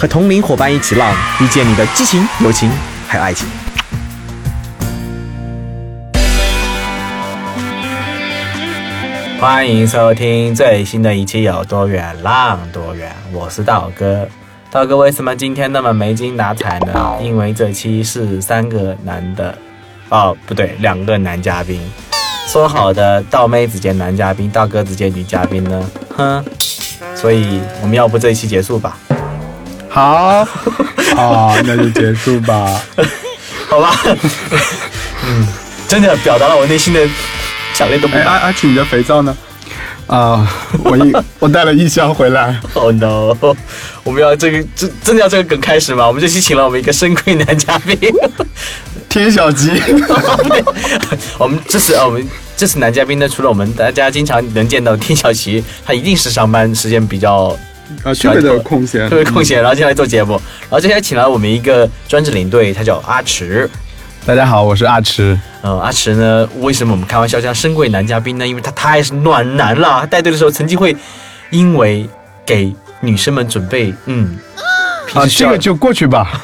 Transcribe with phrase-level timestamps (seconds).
[0.00, 2.70] 和同龄伙伴一起浪，遇见你的激情、友情
[3.06, 3.46] 还有爱情。
[9.38, 14.26] 欢迎收听最新的一期《有多远浪多远》，我是道哥。
[14.70, 17.18] 道哥为什么今天那么没精打采呢？
[17.20, 19.54] 因为这期是三个男的，
[20.08, 21.78] 哦不对，两个男嘉宾。
[22.46, 25.90] 说好的道妹子接男嘉宾，道哥子接女嘉宾呢？
[26.16, 26.42] 哼，
[27.14, 28.96] 所以我们要不这一期结束吧？
[29.90, 30.44] 好，
[31.14, 32.80] 好，那就结束吧。
[33.68, 33.92] 好吧。
[35.26, 35.46] 嗯，
[35.86, 37.00] 真的表达了我内心的。
[37.72, 39.34] 强烈的不哎，阿阿奇，你的肥皂呢？
[40.06, 40.46] 啊，
[40.84, 42.60] 我一 我带了一箱回来。
[42.74, 43.34] Oh no！
[44.02, 46.06] 我们要这个，真真的要这个梗开始吗？
[46.06, 47.96] 我们这期请了我们一个深贵男嘉宾，
[49.08, 49.70] 天小吉。
[51.38, 57.56] 我们这次啊，我们这次男嘉宾呢，除了我们大家经常能见到天小吉，他一定是上班时间比较
[58.02, 60.32] 啊特别的空闲，特别空闲，然后进来做节目。
[60.62, 63.68] 然后接下来请来我们一个专职领队，他叫阿池。
[64.26, 65.38] 大家好，我是阿池。
[65.62, 66.48] 嗯，阿池呢？
[66.58, 68.46] 为什么我们开玩笑叫深贵男嘉宾呢？
[68.46, 70.00] 因为他太是暖男了。
[70.00, 70.94] 他带队的时候，曾经会
[71.50, 72.08] 因为
[72.44, 74.38] 给女生们准备，嗯，
[75.14, 76.38] 啊，这个就过去吧。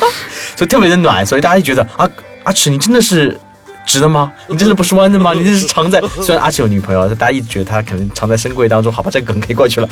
[0.56, 2.08] 所以特别的暖，所以大家就觉得啊，
[2.44, 3.38] 阿池你真的是
[3.86, 4.32] 直的吗？
[4.48, 5.32] 你真的不是弯的吗？
[5.34, 6.00] 你这是藏在……
[6.22, 8.92] 虽然阿奇有女朋友，但大家一直觉得他可能藏在深闺当中。
[8.92, 9.88] 好吧，这个梗可以过去了。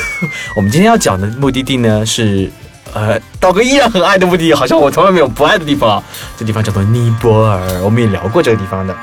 [0.56, 2.50] 我们今天要讲的目的地呢是。
[2.94, 6.02] 呃，道哥依然很爱的目的地，好像我从来没有不爱的地方。
[6.36, 8.94] 这地方叫做尼泊尔，我们也聊过这个地方的。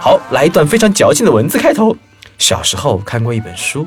[0.00, 1.94] 好，来一段非常矫情的文字开头。
[2.38, 3.86] 小时候看过一本书，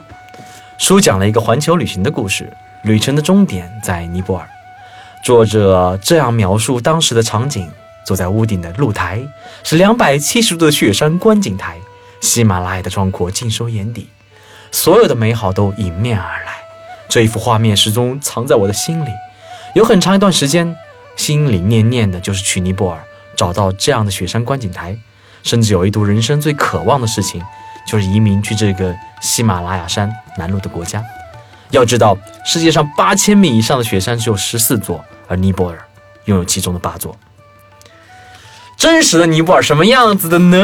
[0.77, 2.47] 书讲了一个环球旅行的故事，
[2.83, 4.47] 旅程的终点在尼泊尔。
[5.23, 7.67] 作者这样描述当时的场景：
[8.05, 9.21] 坐在屋顶的露台
[9.63, 11.77] 是两百七十度的雪山观景台，
[12.21, 14.09] 喜马拉雅的壮阔尽收眼底，
[14.71, 16.53] 所有的美好都迎面而来。
[17.09, 19.09] 这一幅画面始终藏在我的心里，
[19.75, 20.75] 有很长一段时间，
[21.15, 23.03] 心里念念的就是去尼泊尔
[23.35, 24.97] 找到这样的雪山观景台，
[25.43, 27.41] 甚至有一度人生最渴望的事情，
[27.87, 31.03] 就是移民去这个喜马拉雅山南麓的国家。
[31.69, 35.79] 要知道，世界上八千米以上的雪山只有十四座，而尼泊尔
[36.25, 37.15] 拥有其中的八座。
[38.83, 40.61] 真实的尼泊尔什么样子的呢？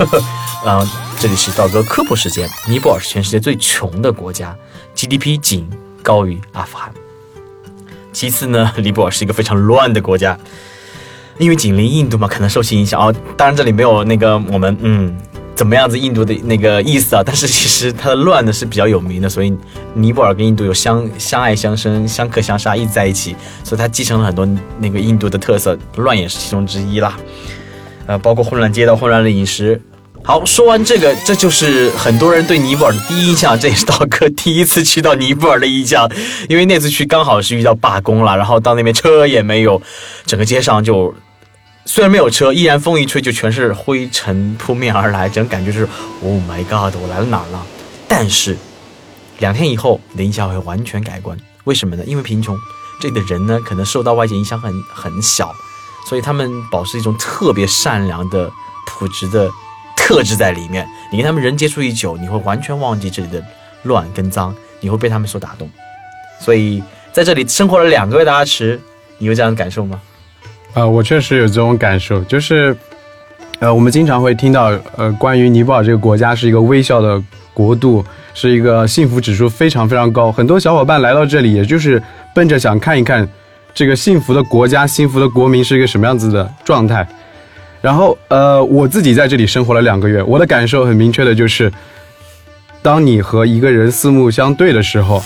[0.64, 0.80] 啊，
[1.20, 2.48] 这里是道哥科普时间。
[2.66, 4.56] 尼泊尔是全世界最穷的国家。
[4.94, 5.68] GDP 仅
[6.02, 6.90] 高于阿富汗。
[8.14, 10.38] 其次呢，尼泊尔是一个非常乱的国家，
[11.36, 13.14] 因为紧邻印度嘛，可能受其影响哦。
[13.36, 15.14] 当然这里没有那个我们嗯
[15.60, 17.22] 怎么样子印度的那个意思啊。
[17.22, 19.52] 但是其实它的乱呢是比较有名的，所以
[19.92, 24.48] 尼泊尔跟印度有相相爱相生、相克相杀，一直在一起，所以它继承了很多
[24.78, 27.14] 那个印度的特色，乱也是其中之一啦。
[28.06, 29.78] 呃，包括混乱街道、混乱的饮食。
[30.22, 33.58] 好，说完这个，这就是很多人对尼泊尔的第一印象。
[33.60, 36.10] 这也是道哥第一次去到尼泊尔的印象，
[36.48, 39.80] 因为那次去刚好是遇到罢工了，然后到那边车也没有，
[40.24, 41.12] 整个街上就
[41.92, 45.88] 虽然没有车，依然风一吹就全是灰尘扑面而来，整个感觉就是
[46.22, 47.66] Oh my God，我来了哪儿了？
[48.06, 48.56] 但是
[49.40, 51.36] 两天以后，你的印象会完全改观。
[51.64, 52.04] 为什么呢？
[52.06, 52.56] 因为贫穷，
[53.00, 55.52] 这里的人呢可能受到外界影响很很小，
[56.08, 58.48] 所以他们保持一种特别善良的
[58.86, 59.50] 朴质的。
[59.96, 63.44] 特质在里面，你跟他们人接触一久，你会完全忘记这里的
[63.82, 65.68] 乱跟脏，你会被他们所打动。
[66.40, 66.80] 所以
[67.12, 68.80] 在这里生活了两个月的阿池，
[69.18, 70.00] 你有这样的感受吗？
[70.74, 72.76] 呃，我确实有这种感受，就是，
[73.58, 77.22] 呃，我们经常会听到，呃，关于尼泊尔这个国家是一个微笑的
[77.52, 78.04] 国度，
[78.34, 82.00] 是一个幸福指数非常非常高，很多小伙伴来到这里，也就是
[82.34, 83.28] 奔着想看一看
[83.74, 87.06] 这个幸福的国家、幸福的国民是一个什么样子的状态。
[87.80, 91.72] 然后，呃，我自己在这里生活了两个月，我的感受很明确的就是，
[92.82, 95.22] 当你和一个人四目相对的时候，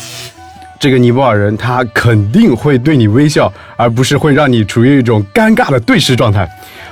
[0.81, 6.49] 这个尼泊尔人他肯定会对你微笑，而不是会让你处于一种尴尬的对视状态。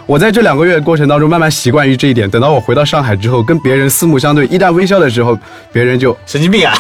[0.07, 5.39] 我在这两个月过程当中慢慢习惯于这一点，等到我回到上海之后，跟别人四目相对，一旦微笑的时候，
[5.73, 6.75] 别人就神经病啊！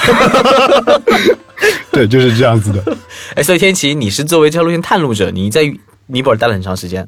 [1.92, 2.96] 对，就是这样子的。
[3.36, 5.62] 哎，所以天琪，你是作为这条路线探路者，你在
[6.06, 7.06] 尼泊尔待了很长时间。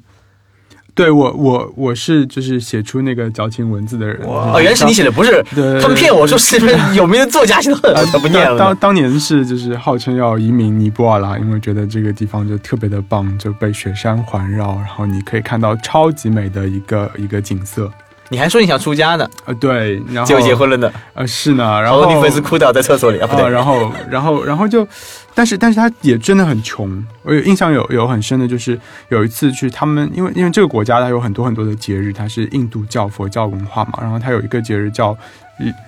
[0.95, 4.21] 对我我我是就是写出那个矫情文字的人。
[4.25, 6.57] 哦，原来是你写的，不是对他们骗我说是
[6.95, 8.57] 有名的作家写的，我才不念了。
[8.59, 17.91] 当当年是就是号称要移民尼泊尔啦，因为觉得这个地方就特别的棒，就被雪山环绕，然后你可以看到超级美的一个一个景色。
[18.31, 24.87] 你还说你想出家呢，呃，对，然后结果结婚了呢，呃是呢，然然后后女粉丝哭倒在厕所里啊，不啊，对，然后，然后，然后就，
[25.35, 27.05] 但是，但是他也真的很穷。
[27.23, 28.79] 我有印象有有很深的，就是
[29.09, 35.17] 有一次去他们，因为因为这个国家它有很多很多的节日，它是印度教佛教文化嘛，然后它有一个节日叫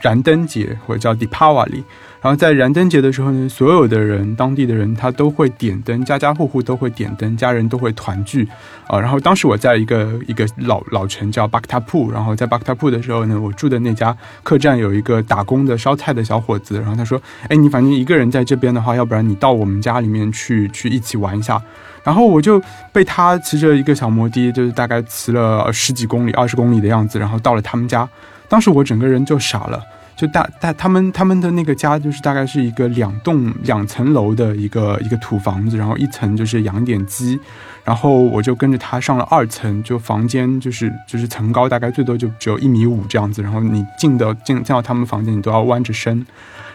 [0.02, 1.82] 燃灯节或者叫 Diwali。
[2.22, 8.48] 然后在燃灯节的时候呢，所有的人，当地的人他都会点灯，家家户户都会点灯，家人都会团聚
[8.86, 8.98] 啊。
[8.98, 21.62] 然后当时我在一个一个老老城叫巴克塔铺，然后在巴克塔铺的时候呢，我住的那家客栈有一个打工的烧菜的小伙子，然后他说：“哎，你反正一个人在这边的话，要不然你到我们家里面去去一起玩一下。”
[22.02, 22.60] 然后我就
[22.92, 28.08] 被他骑着一个小摩的，就是大概骑了十几公里、二十公里的样子，然后到了他们家。
[28.48, 29.82] 当时我整个人就傻了。
[30.16, 37.38] 就大大他们他们的那个家就是大概是一个两栋两层楼的一个一个土房子，然后一层就是养点鸡，
[37.84, 46.26] 然后我就跟着他上了二层，就房间就是就是层高大概最多就只有一米五这样子，然后你进的进进到他们房间你都要弯着身，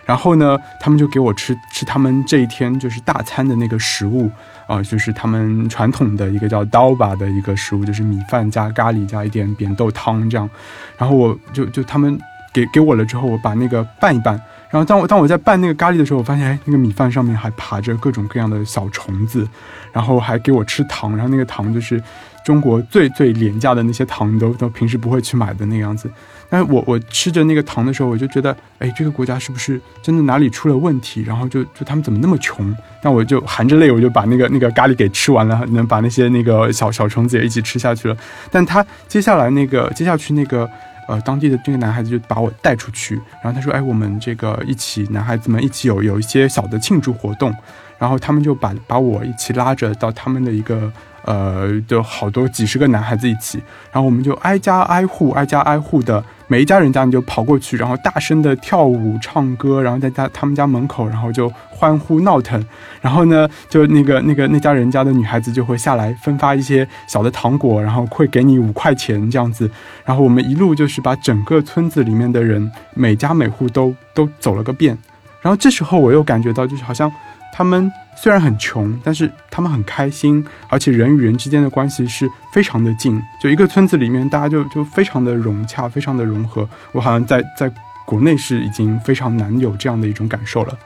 [0.05, 4.29] 然后呢他们就给我吃吃他们这一天就是大餐的那个食物
[4.67, 10.49] 啊、就是他们传统的一个叫刀把的一个食物，就是米饭加咖喱加一点扁豆汤这样，
[10.97, 12.17] 然后我就就他们。
[12.53, 14.33] 给给我了之后，我把那个拌一拌，
[14.69, 19.47] 然后当我当我在拌那个咖喱的时候，我发现哎，那个米饭上面还爬着各种各样的小虫子，
[19.91, 22.01] 然后还给我吃糖，然后那个糖就是
[22.43, 26.11] 中国最最廉价的那些糖，都都平时不会去买的那个样子。
[26.49, 31.23] 但是我我吃着那个糖的时候，我就觉得，哎，这个国家是不是真的哪里出了问题？
[31.23, 32.75] 然后就就他们怎么那么穷？
[33.01, 38.17] 但我就含着泪，我就把那个那个咖喱给吃完了，能把那些那个小小虫子也一起吃下去了。
[38.51, 40.69] 但他接下来那个接下去那个。
[41.11, 47.53] 呃，当地的这个男孩子就把我带出去，然后他说：“哎，我们这个一起，男孩子们一起有有一些小的庆祝活动。”
[47.99, 50.91] 然后他们就把把我一起拉着到他们的一个
[51.23, 62.63] 呃，就好多几十个男孩子一起，然后我们就挨家挨户、挨家挨户的，每一家人家你就跑过去，然后大声的跳舞、唱歌，然后在家他们家门口，然后就欢呼闹腾，
[63.01, 69.69] 然后呢，就那个那个那家人家的女孩子就会下来分发一些小的糖果，然后会给你五块钱这样子，
[70.03, 74.97] 然后我们一路就是把整个村子里面的人每家每户都都走了个遍，
[75.41, 77.11] 然后这时候我又感觉到就是好像。
[77.53, 83.19] 他们虽然很穷，但是他们很开心，而且人与人之间的关系是非常的近。
[83.41, 86.67] 就一个村子里面，大家就就非常的融洽，非常的融合。
[86.91, 87.71] 我好像在在
[88.05, 90.77] 国内是已经非常难有这样的一种感受了。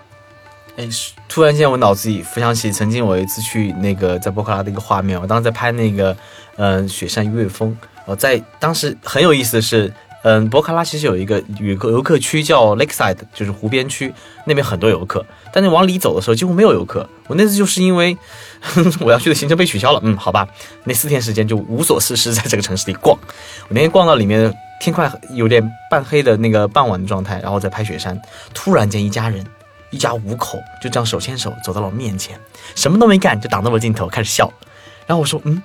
[0.78, 0.88] 哎，
[1.28, 6.16] 突然间我脑子里浮想起曾经我有一次去那个在波克拉的一个画面，我当时在拍那个
[6.58, 7.76] 嗯、呃雪山月风，
[8.06, 9.92] 我在当时很有意思的是。
[10.28, 14.12] 嗯，博卡拉其实有一个游客游客区叫 Lakeside，就是湖边区，
[14.48, 15.24] 那边很多游客。
[15.54, 17.08] 但是往里走的时候几乎没有游客。
[17.28, 18.18] 我那次就是因为
[19.02, 20.48] 我要去的行程被取消了，嗯，好吧，
[20.86, 23.16] 那四天时间就无所事事，在这个城市里逛。
[23.16, 24.52] 我那天逛到里面，
[24.82, 28.20] 天快有点半黑的那个傍晚的状态，然后在拍雪山，
[28.52, 29.46] 突然间一家人。
[29.92, 32.38] 一家五口就这样手牵手走到了我面前，
[32.74, 34.52] 什么都没干就挡到了镜头开始笑。
[35.06, 35.62] 然后我说，嗯。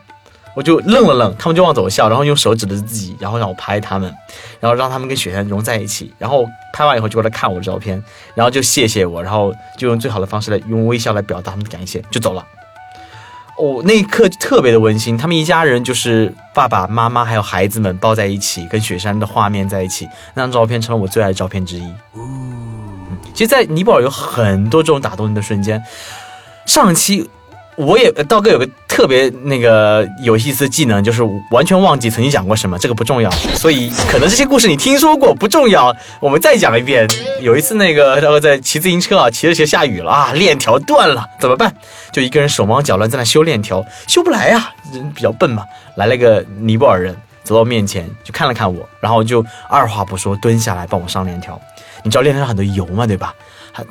[0.55, 4.13] 我就愣了愣，他们就望着我笑，然后用手指着自己，然后让我拍他们，
[4.59, 6.13] 然后让他们跟雪山融在一起。
[6.19, 8.03] 然后拍完以后就过来看我的照片，
[8.35, 12.45] 然后就谢谢我，然后就用最好的方式来用微笑来表达他们的感谢，就走了。
[13.57, 21.95] 哦，那一刻特别的温馨，他们一家人就是爸爸妈妈还有孩子们抱在一起，跟雪山的画面在一起，那张照片成了我最爱的照片之一。
[22.17, 25.83] 嗯，其实，在尼泊尔有很多这种打动人的瞬间。
[26.67, 27.31] 上期。
[27.81, 37.09] 我也道哥有个特别那个有意思的技能，就是完全忘记曾经讲过什么，这个不重要，所以可能这些故事你听说过不重要，我们再讲一遍。
[37.41, 41.75] 有一次那个道哥在骑自行车啊，骑着骑着下雨了啊，链条断了，怎么办？
[42.13, 45.65] 就一个人手忙脚乱在那修链条，修不来啊，人比较笨嘛。
[45.97, 51.59] 来了个尼泊尔人走到我面前，就看了看我，然后就二话不说蹲下来帮我上链条。
[52.03, 53.35] 你知道链条上很多油嘛，对吧？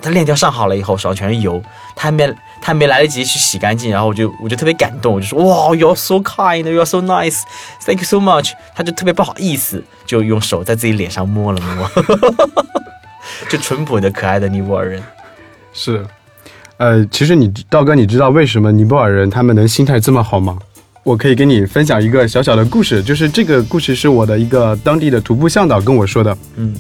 [0.02, 1.62] 他链条上好了以后，手上全是油，
[1.96, 2.28] 他还没
[2.62, 7.42] 他还没来得及去洗干净，然后我就我就特别感动，我就说哇，You're so kind, You're so nice,
[7.86, 8.52] Thank you so much。
[8.76, 11.90] 他就特别不好意思，就用手在自己脸上摸了摸，
[13.50, 15.04] 就淳朴的可爱的尼泊尔人。
[15.74, 16.06] 是，
[16.78, 20.58] 呃，其实你道哥，你知道为什么尼泊尔人他们能心态这么好吗？
[21.04, 26.38] 我可以跟你分享一个小小的故事，就是这个故事是我的一个当地的徒步向导跟我说的。
[26.56, 26.76] 嗯。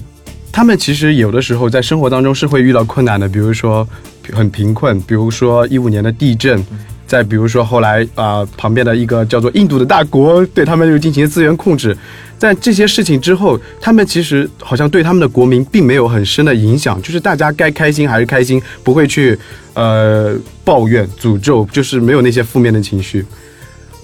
[0.51, 3.87] 他们其实有的时候在生活当中是会遇到困难的，比如说
[4.33, 6.63] 很贫困，比如说一五年的地震，
[7.07, 11.95] 再比如说后来啊、旁边的一个叫做印度的大国对他们又进行资源控制，
[12.37, 19.37] 在这些事情之后，他们其实好像对他们的国民并没有很深的影响，就是大家该开心还是开心，不会去
[19.75, 23.25] 呃抱怨、诅咒，就是没有那些负面的情绪。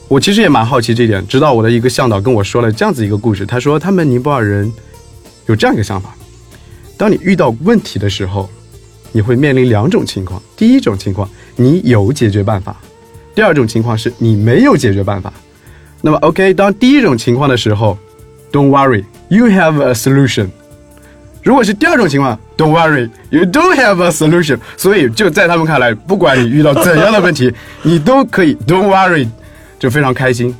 [0.07, 4.71] 我其实也蛮好奇这点，直到我的一个向导跟我说了这样子一个故事，他说他们尼泊尔人
[5.47, 6.15] 有这样一个想法：
[6.97, 8.49] 当你遇到问题的时候，
[9.11, 12.75] 你会面临两种情况，第一种情况你有解决办法，
[13.33, 15.31] 第二种情况是你没有解决办法。
[16.01, 17.97] 那么 OK，当第一种情况的时候
[18.51, 20.49] ，Don't worry，you have a solution。
[21.43, 24.57] 如果是第二种情况，Don't worry，you don't have a solution。
[24.77, 29.27] 所以就在他们看来，不管你遇到怎样的问题，你都可以 Don't worry，
[29.77, 30.55] 就非常开心。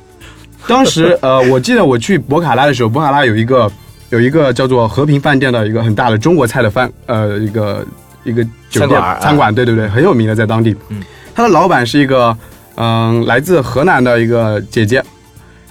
[0.67, 3.71] 当时呃，我记得我去博卡拉的时候，博卡拉有一个
[4.09, 7.85] 有一个叫做和平饭店的一个很大的中国菜的饭呃一个
[8.23, 10.75] 一个酒店餐馆对对对，很有名的在当地。
[10.89, 11.01] 嗯，
[11.33, 12.35] 他的老板是一个
[12.77, 15.01] 嗯、来自河南的一个姐姐，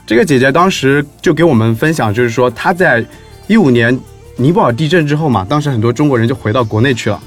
[0.07, 3.05] 这个姐姐当时就给我们分享，就是说她在
[3.47, 4.01] 一五年
[4.37, 7.21] 尼泊尔地震之后嘛，当时很多中国人就回到国内去了。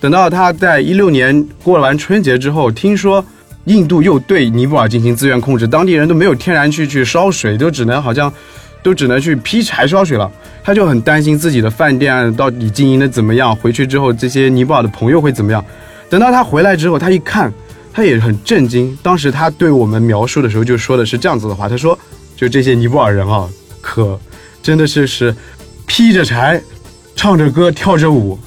[0.00, 3.24] 等到她在一六年过完春节之后，听说
[3.66, 8.32] 印度又对尼泊尔进行资源控制，当地人都没有天然气去烧水，就只能好像
[8.82, 10.30] 都只能去劈柴烧水了。
[10.64, 15.64] 他就很担心自己的饭店到底经营的怎么样，回去之后这些尼泊尔的朋友会怎么样。
[16.08, 17.52] 等到他回来之后，他一看，
[17.92, 18.96] 他也很震惊。
[19.02, 21.98] 当时他对我们描述的时候就说的是这样子的话，他说
[22.36, 23.48] ：“就这些尼泊尔人啊，
[23.80, 24.18] 可
[24.62, 25.34] 真的是是
[25.86, 26.62] 劈着柴，
[27.16, 28.38] 唱着歌，跳着舞。”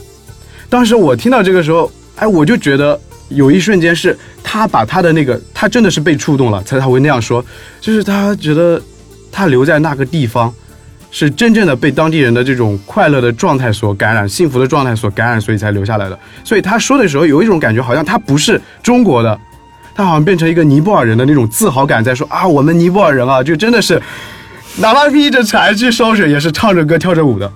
[0.70, 3.00] 当时我听到这个时候，哎，我就觉得
[3.30, 7.44] 有一瞬间是他把他的那个，他真的是被触动了，才他会那样说，
[7.82, 8.82] 就是他觉得
[9.36, 10.54] 他留在那个地方，
[11.12, 16.18] 是真正的被当地人的这种快乐的状态所感染，幸福的状态所感染，所以才留下来的。
[16.46, 19.38] 所以他说的时候有一种感觉，好像他不是中国的，
[19.94, 24.02] 他好像变成一个尼泊尔人的那种自豪感，在说啊，我们尼泊尔人啊，就真的是
[24.78, 27.52] 哪怕披着柴去烧水，也是唱着歌跳着舞的。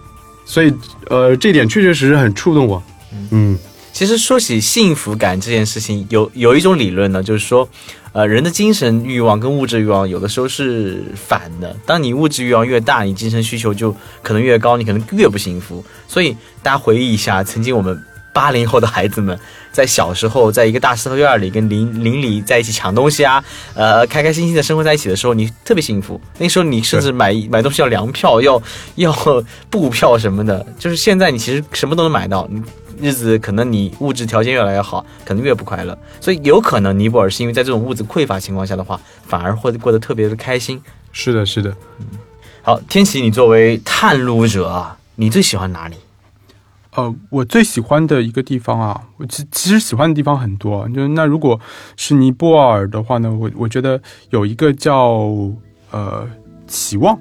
[0.45, 0.73] 所以，
[1.07, 2.83] 呃，这点确确实实很触动我。
[3.31, 3.57] 嗯
[3.91, 7.67] 其实说起幸福感这件事情，有有一种理论呢，就是说，
[8.11, 11.75] 呃，人的精神欲望跟物质欲望有的时候是反的。
[11.85, 15.83] 当你物质欲望越大，你精神需求就可能越高，你可能越不幸福。
[16.07, 19.37] 所以大家回忆一下，曾经我们八零后的孩子们
[19.71, 26.19] 在小时候，在一个大四合院里跟邻邻里在一起抢东西啊，呃，开开心心的生活在一起的时候，你特别幸福。
[26.37, 28.61] 那时候你甚至买买东西要粮票，要
[28.95, 29.13] 要
[29.69, 30.65] 布票什么的。
[30.77, 32.61] 就是现在你其实什么都能买到，你
[33.01, 35.97] 日子可能你物质条件越来越好，可能越不快乐。
[36.19, 40.81] 所以有可能尼泊尔是因为在这种物质匮乏情况下的话，反而会过得特别的开心。
[41.11, 41.75] 是的，是的。
[42.61, 45.95] 好，天琪，你作为探路者啊，你最喜欢哪里？
[46.95, 50.87] 呃，我最喜欢的一个地方啊，我其其实喜欢的地方很多。
[50.89, 51.59] 就那如果
[51.95, 54.01] 是尼泊尔的话呢，我我觉得
[54.31, 55.31] 有一个叫
[55.91, 56.27] 呃
[56.67, 57.17] 期望，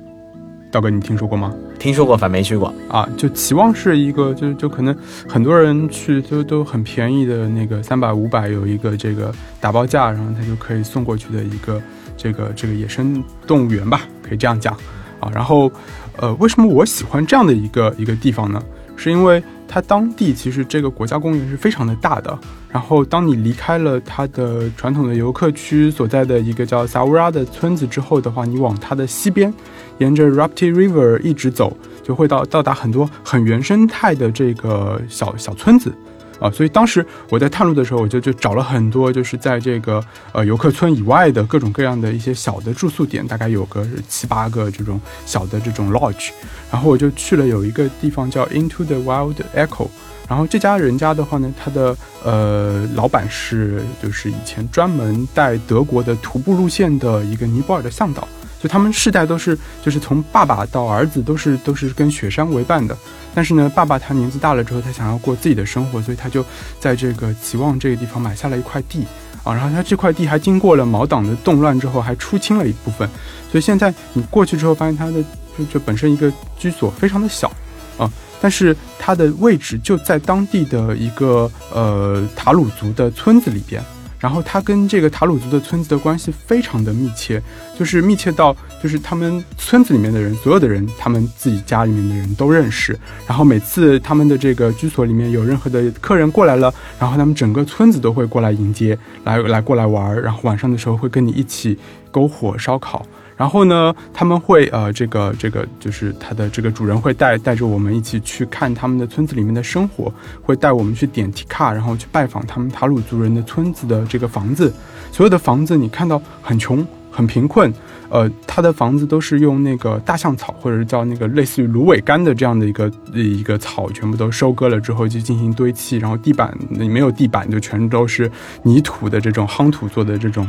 [0.71, 1.55] 道哥你听说过吗？
[1.79, 2.73] 听说过，反没去过。
[2.89, 4.95] 啊，就期望是一个，就就可能
[5.29, 11.81] 很多人去都都很便宜的那个三百五百有一个这个打包价，然后他就可以送过去的一个
[12.17, 14.75] 这个这个野生动物园吧，可以这样讲
[15.21, 15.31] 啊。
[15.33, 15.71] 然后
[16.17, 18.63] 呃，为什么我喜欢这样的一个一个地方呢？
[18.97, 22.37] 是因为它当地其实这个国家公园是非常的大的，
[22.69, 29.55] 然后当你离开了它的传统的游客区所在的一个叫萨乌拉的村子之后的话，你往它的西边，
[29.99, 35.93] 沿着 Rapti River 一直走，就会到到达很多很原生态的这个小小村子。
[36.41, 40.01] 啊，所以当时我在探路的时候，我就就找了很多，就是在这个
[40.31, 46.31] 呃游客村以外的各种各样的一些小的住宿点，大概有个七八个这种小的这种 lodge，
[46.71, 49.89] 然后我就去了有一个地方叫 Into the Wild Echo，
[50.29, 58.29] 然后这家人家的话呢，他的呃老板是就是以前专门带德国的徒步路线的一个尼泊尔的向导。
[58.61, 62.97] 就他们世代都是，就是从爸爸到儿子都是都是跟雪山为伴的。
[63.35, 66.45] 但是呢，爸爸他年纪大了之后，他想要过自己的生活，所以他就
[66.81, 69.05] 在这个期望这个地方买下了一块地
[69.45, 69.55] 啊。
[69.55, 73.09] 然后他这块地还经过了毛党的动乱之后，还出清了一部分。
[73.53, 75.23] 所以现在你过去之后，发现它的
[75.57, 77.53] 就就本身一个居所非常的小
[77.97, 78.11] 啊，
[78.41, 83.81] 但是它的位置就在当地的一个呃塔鲁族的村子里边。
[84.19, 87.41] 然后他跟这个塔鲁族的村子的关系非常的密切，
[87.79, 92.99] 就是密切到就是他们村子里面的人，所有的人，他们自己家里面的人都认识。
[93.27, 100.21] 然后每次他们的这个居所里面有任何的客人过来了，然后他们整个村子都会过来迎接，来来过来玩儿。
[100.21, 101.79] 然后晚上的时候会跟你一起
[102.13, 103.07] 篝火烧烤。
[103.39, 114.75] 然后呢，他们会呃，这个这个就是它的这个主人会带带着我们一起去看他们的村子里面的生活，会带我们去点题卡，然后去拜访他们塔鲁族人的村子的这个房子。
[115.13, 117.73] 所有的房子你看到很穷很贫困，
[118.09, 128.31] 呃，他的房子都是用那个大象草或者是叫那个类似于芦苇干的这样的一个一个草，全部都收割了之后就进行堆砌，然后地板没有地板，就全都是
[128.65, 130.47] 泥土的这种夯土做的这种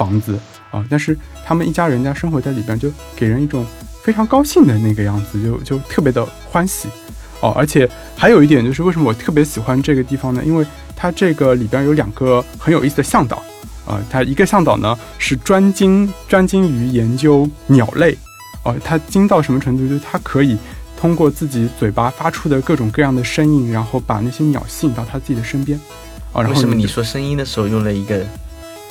[0.00, 0.38] 房子。
[0.70, 3.66] 啊，但是他们一家人家生活在里边，就给人一种
[4.04, 6.88] 非常高兴的那个样子，就就特别的欢喜。
[7.40, 10.42] 哦，而且还有一点就是，为什么我特别喜欢这个地方呢？
[10.44, 10.64] 因为
[10.94, 13.42] 它这个里边有两个很有意思的向导。
[13.84, 18.16] 啊，它一个向导呢是专精专精于研究鸟类。
[18.62, 19.88] 哦，他精到什么程度？
[19.88, 20.56] 就是他可以
[20.96, 25.80] 通过自己嘴巴发出的各种各样的声音，然后把那些鸟吸引到他自己的身边。
[26.32, 28.24] 啊，然后为什么你说声音的时候用了一个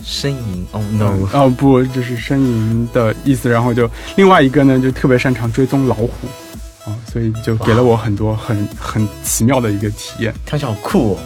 [0.05, 1.27] 呻吟？Oh no！
[1.33, 3.49] 哦不，就是呻吟的意思。
[3.49, 6.09] 然后就另外一个呢，就特别擅长追踪老虎，
[6.85, 10.33] 哦，所以就给了我很多很很奇妙的一个体验。
[10.45, 11.17] 看起来好酷哦。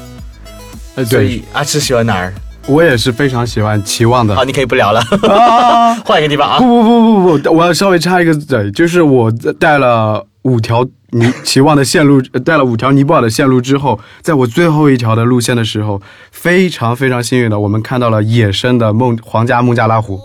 [0.95, 2.33] 呃，所对，以阿赤喜欢哪儿？
[2.67, 4.45] 我也是非常喜欢期望的好，。
[4.45, 6.65] 你可以不聊了，啊 换一个地方啊不。
[6.65, 16.01] 不不不不，我要稍微插一个嘴，就是我带了五条尼 期望的线路，呃带了五条尼泊尔的线路之后，在我最后一条的路线的时候，
[16.31, 20.19] 非常非常幸运的，我们看到了野生的孟皇家孟加拉虎，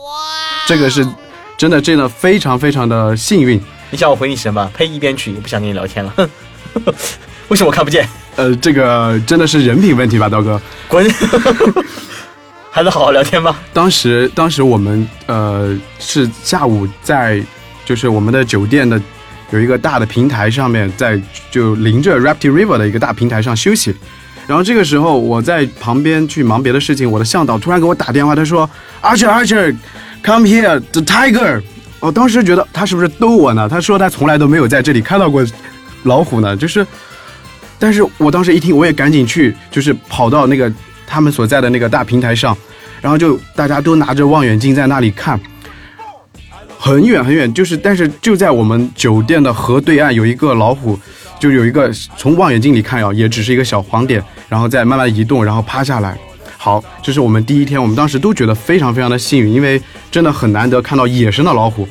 [0.66, 1.06] 这个是
[1.56, 3.60] 真的真的非常非常的幸运。
[3.90, 4.70] 你想我回你什么？
[4.74, 4.86] 呸！
[4.86, 6.12] 一边去，也不想跟你聊天了。
[6.16, 6.28] 哼
[7.48, 8.06] 为什么我看不见？
[8.36, 10.60] 呃，这个真的是人品问题吧，刀哥。
[10.86, 11.08] 滚！
[12.70, 13.56] 还能好好聊天吗？
[13.72, 17.42] 当时，当时我们呃是下午在
[17.84, 19.00] 就是我们的酒店的
[19.50, 23.94] 有一个大的平台上面，在就临着 Rapti River 的一个大平台上休息。
[24.46, 28.68] 然后这个时候我在旁边去忙别的事情，我的向导突然给我打电话，他说
[29.02, 31.62] ：“Archer Archer，come here，the tiger。”
[32.00, 33.68] 我当时觉得他是不是逗我呢？
[33.68, 35.44] 他说他从来都没有在这里看到过
[36.04, 36.86] 老虎呢，就是。
[37.80, 40.72] 但是我当时一听，我也赶紧去，就是跑到那个
[41.06, 42.56] 他们所在的那个大平台上，
[43.00, 45.38] 然后就大家都拿着望远镜在那里看，
[46.88, 50.98] 很远很远，就是但是就在我们酒店的河对岸有一个老虎，
[51.38, 56.16] 就有一个从望远镜里看啊，也只是一个小黄点，然后再慢慢移动，然后趴下来。
[56.56, 59.80] 好，这是我们第一天，我们当时都觉得非常非常的幸运，因为
[60.10, 61.86] 真的很难得看到野生的老虎。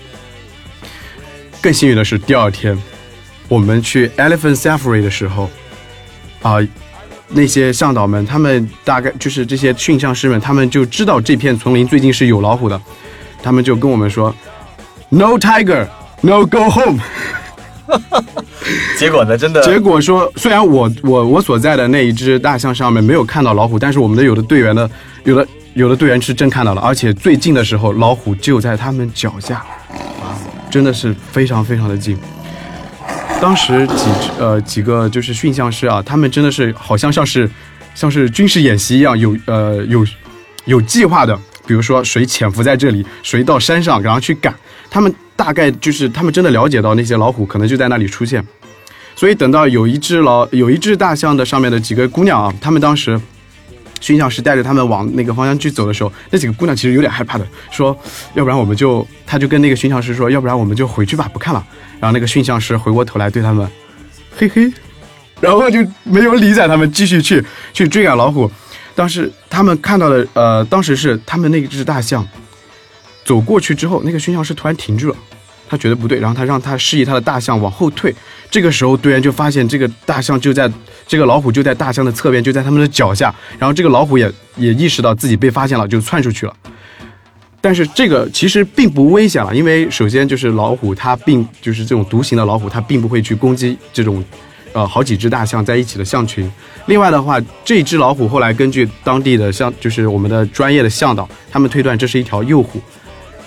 [1.61, 2.75] 更幸运的是，第二天
[3.47, 5.49] 我们去 Elephant Safari 的时候，
[6.41, 6.57] 啊、
[7.29, 12.81] 那些向导们，他们大概就是这些驯象师们，他们就知道这片丛林最近是有老虎的，
[13.43, 14.33] 他们就跟我们说
[15.09, 15.87] ，No tiger,
[16.21, 16.99] no go home。
[18.97, 19.37] 结果呢？
[19.37, 24.89] 真的，结果说，虽然我我我所在的那一只大象上面没有看到老虎，但是我们的有的队员呢，
[25.23, 29.65] 有的有的队员是真看到了，而且最近的时候，老虎就在他们脚下，
[30.69, 32.17] 真的是非常非常的近。
[33.39, 37.49] 当时几只呃几个就是驯象师啊，他们真的是好像像是
[37.95, 40.05] 像是军事演习一样，有呃有
[40.65, 41.33] 有计划的，
[41.65, 44.53] 比如说谁潜伏在这里，谁到山上然后去赶，
[44.97, 48.43] 他们大概就是他们真的了解到那些老虎可能就在那里出现，
[49.15, 53.21] 所以等到有一只老有一只大象的上面的几个姑娘啊，他们当时
[54.01, 57.95] 驯象师带着他们往那个方向去走的时候，那几个姑娘其实有点害怕的，说
[58.33, 61.63] 要不然我们就，他就跟那个驯象师说，要不然我们就回去吧，不看了。
[61.99, 63.69] 然后那个驯象师回过头来对他们，
[64.35, 64.73] 嘿嘿，
[65.39, 68.49] 然后就没有理睬他们，继续去去追赶老虎。
[68.95, 72.27] 当时他们看到的，呃，当时是他们那只大象
[73.27, 75.15] 走过去之后，那个驯象师突然停住了，
[75.67, 78.15] 他觉得不对，然后他让他示意他的大象往后退。
[78.49, 80.71] 这个时候队员就发现这个大象就在
[81.05, 83.35] 这个老虎就在大象的侧边，就在他们的脚下。
[83.59, 86.55] 然后这个老虎也也意识到自己被发现了，就窜出去了。
[87.59, 94.23] 但是这个其实并不危险了，因为首先就是老虎它并就是这种独行的老虎，它并不会去攻击这种，
[94.71, 96.49] 呃好几只大象在一起的象群。
[96.85, 102.79] 另外的话，这只老虎后来根据当地的向就是我们的专业的向导，他们推断这是一条幼虎，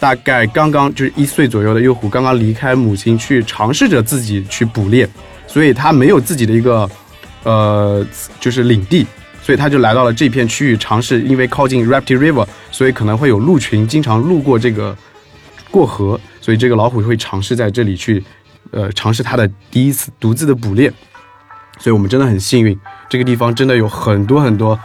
[0.01, 5.09] 大概刚刚就是一岁左右的幼虎，刚刚离开母亲去尝试着自己去捕猎，
[5.47, 6.91] 所以它没有自己的一个
[7.45, 8.05] 呃
[8.41, 9.07] 就是领地。
[9.43, 14.97] 所以它就来到了这片区域，尝试，因为靠近 Rapti River，所以可能会有鹿群经常路过这个
[15.71, 18.23] 过河，所以这个老虎会尝试在这里去，
[18.71, 20.93] 呃，尝试它的第一次独自的捕猎。
[21.79, 24.79] 所以我们真的很幸运，这个地方真的有很多很多，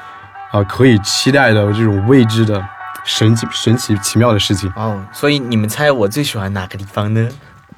[0.51, 2.65] 啊、可以期待的这种未知的
[3.05, 4.69] 神奇、神奇、奇妙的事情。
[4.75, 7.29] 哦，所以你们猜我最喜欢哪个地方呢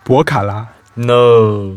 [0.03, 1.75] 博卡拉，？No，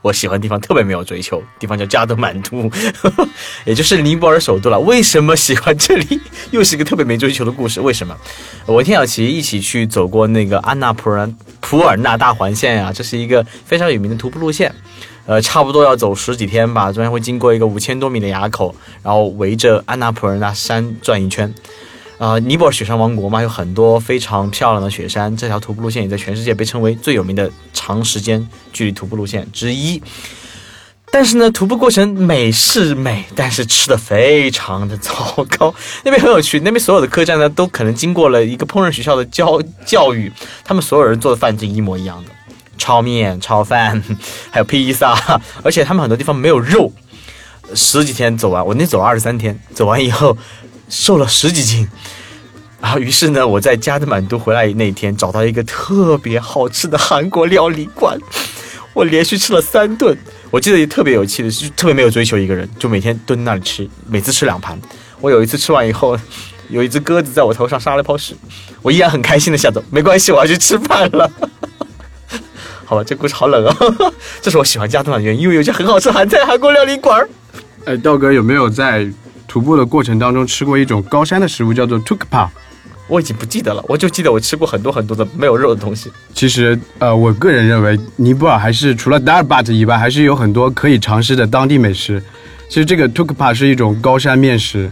[0.00, 2.70] 我喜欢的地方特别没有追求，地方叫加德满都，
[3.66, 4.78] 也就是尼泊尔首都了。
[4.78, 6.20] 为什么喜欢这里？
[6.52, 7.80] 又是一个特别没追求的故事。
[7.80, 8.16] 为什么？
[8.64, 11.28] 我跟田小琪一起去走过那个安娜普尔
[11.60, 14.72] 普尔纳大环线呀、这是一个非常有名的徒步路线。
[15.26, 21.52] 呃，差不多要走十几天吧，中间会经过一个五千多米的垭口，然后围着安娜普尔纳山转一圈。
[22.22, 30.00] 呃，尼泊尔雪山王国嘛，有很多非常漂亮的雪山，这条徒步路线也在全世界被称为最有名的长时间距离徒步路线之一。
[31.10, 35.12] 但是呢，徒步过程美是美，但是吃的非常的糟
[35.58, 35.74] 糕。
[36.04, 40.32] 那边很有趣，那边所有的客栈呢，都可能经过了一个烹饪学校的教教育，
[40.62, 42.30] 他们所有人做的饭是一模一样的，
[42.78, 44.00] 炒面、炒饭，
[44.48, 45.18] 还有披萨，
[45.64, 46.92] 而且他们很多地方没有肉。
[47.74, 50.36] 十几天走完，我那走了二十三天，走完以后
[50.92, 51.88] 瘦了十几斤。
[52.80, 58.18] 然后，于是呢，我在加德满都回来那天，找到一个特别好吃的韩国料理馆，
[58.92, 60.16] 我连续吃了三顿。
[60.50, 64.78] 我记得也特别有趣的是，特别没有追求一个人，就每天蹲那里吃，每次吃两盘。
[65.20, 66.18] 我有一次吃完以后，
[66.68, 68.34] 有一只鸽子在我头上撒了一泡屎，
[68.82, 71.30] 我依然很开心的下走，没关系，我要去吃饭了。
[72.84, 73.76] 好吧，这故事好冷啊！
[74.42, 77.28] 这是我喜欢加德满的原因，因为有家很好吃韩菜韩国料理馆儿。
[77.86, 79.08] 哎，道哥有没有在
[79.52, 82.48] 徒步的过程当中吃过一种高山的食物，叫做 tukpa？
[83.06, 86.10] 我已经不记得了，我就记得我吃过很多很多的没有肉的东西。
[86.32, 92.22] 其实，呃，我个人认为尼泊尔还是除了 darbat 以外，还是有很多可以尝试的当地美食。
[92.70, 94.90] 其实这个 tukpa 是一种高山面食，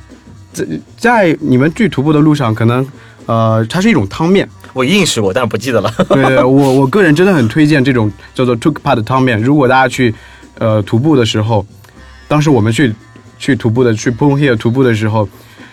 [0.52, 0.66] 在
[0.98, 2.86] 在你们去徒步的路上，可能
[3.24, 4.46] 呃，它是一种汤面。
[4.74, 5.90] 我一定吃过，但是不记得了。
[6.10, 9.40] 对我我个人真的很推荐这种叫做 tukpa 的汤面。
[9.40, 10.14] 如果大家去
[10.58, 11.64] 呃徒步的时候，
[12.28, 12.94] 当时我们去
[13.40, 15.26] 去徒步的去 p o n Hill 徒步的时候，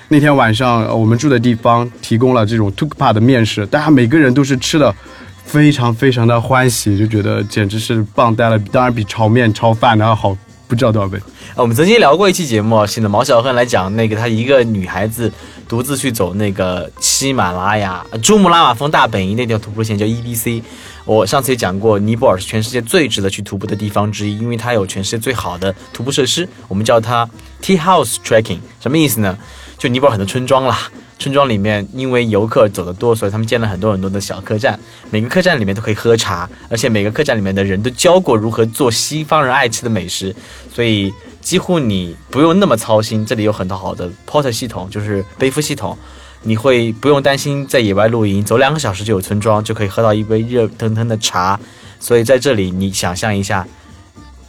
[0.07, 4.95] 那天晚上我们住的地方提供了这种 tukpa 的面食，大家每个人都是吃的
[5.43, 8.57] 非常非常的欢喜，就觉得简直是棒呆了。
[8.71, 11.19] 当然比炒面炒饭还要好不知道多少倍。
[11.55, 15.31] 呃我们曾经聊过一期节目，请的毛小恨来讲那个她一个女孩子
[15.67, 20.61] 独自去走那个喜马拉雅珠穆朗玛峰大本营那条徒步线叫 EBC。
[21.07, 27.27] 我上次也讲过，尼泊尔是全世界最值得去徒步的地方之一，因为它有全世界最好的徒步设施，我们叫它
[27.61, 28.59] Tea House Trekking。
[28.81, 29.37] 什么意思呢？
[29.77, 34.77] 就尼泊尔很多村庄啦，村庄里面因为游客走得多，所以他们建了很多很多的小客栈，
[35.09, 40.35] 每个客栈里面都可以喝茶，而且每个客栈里面的人都教过如何做西方人爱吃的美食，
[40.73, 43.25] 所以几乎你不用那么操心。
[43.25, 45.97] 这里有很多好的 porter 系统，就是背负系统，
[46.43, 51.59] 你会不用担心在野外露营，走两个小时就有村庄，就可以喝到一杯热腾腾的茶。
[51.99, 53.67] 所以在这里，你想象一下，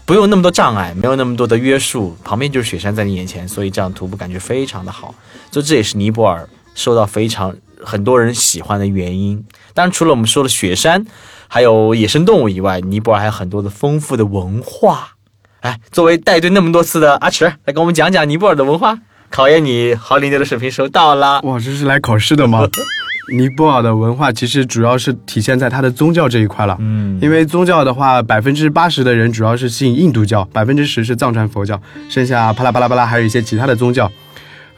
[0.05, 5.15] 不用那么多障碍，没有那么多的约束，旁边就是雪山在你眼前，所以这样徒步感觉非常的好。
[5.51, 9.43] 所以这也是尼泊尔受到非常很多人喜欢的原因。
[9.75, 11.05] 当然，除了我们说的雪山，
[11.49, 15.15] 还有野生动物以外，尼泊尔还有很多的丰富的文化。
[15.61, 18.99] 哎，作为带队那么多次的阿迟，来跟我们讲讲尼泊尔的文化，
[19.31, 21.41] 考验你好领队的水平收到了。
[21.43, 22.67] 哇，这是来考试的吗？
[23.31, 26.75] 尼泊尔的文化其实主要是体现在它的宗教这一块了。
[26.81, 34.11] 嗯，因为宗教的话，百分之八十的人主要是信印度教，百分之十是藏传佛教，剩下巴拉巴拉巴拉还有一些其他的宗教。